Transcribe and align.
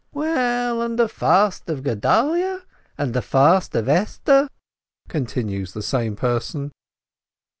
"Well, 0.15 0.81
and 0.81 0.97
the 0.97 1.07
Fast 1.07 1.69
of 1.69 1.83
Gedaliah? 1.83 2.61
and 2.97 3.13
the 3.13 3.21
Fast 3.21 3.75
of 3.75 3.87
Esther?" 3.87 4.47
continues 5.07 5.73
the 5.73 5.83
same 5.83 6.15
person. 6.15 6.71